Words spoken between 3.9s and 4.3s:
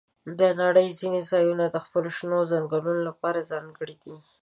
دي.